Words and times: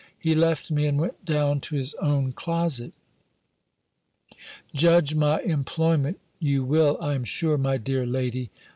He 0.17 0.33
left 0.33 0.71
me, 0.71 0.87
and 0.87 0.97
went 0.97 1.23
down 1.25 1.59
to 1.59 1.75
his 1.75 1.93
own 2.01 2.31
closet. 2.31 2.91
Judge 4.73 5.13
my 5.13 5.41
employment 5.41 6.19
you 6.39 6.63
will, 6.63 6.97
I 6.99 7.13
am 7.13 7.23
sure, 7.23 7.55
my 7.55 7.77
dear 7.77 8.07
lady. 8.07 8.49